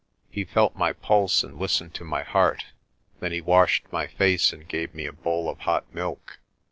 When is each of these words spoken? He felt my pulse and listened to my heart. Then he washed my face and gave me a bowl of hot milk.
He 0.31 0.45
felt 0.45 0.75
my 0.75 0.93
pulse 0.93 1.43
and 1.43 1.59
listened 1.59 1.93
to 1.93 2.03
my 2.03 2.23
heart. 2.23 2.65
Then 3.19 3.31
he 3.31 3.39
washed 3.39 3.85
my 3.93 4.07
face 4.07 4.51
and 4.51 4.67
gave 4.67 4.95
me 4.95 5.05
a 5.05 5.13
bowl 5.13 5.47
of 5.47 5.59
hot 5.59 5.93
milk. 5.93 6.39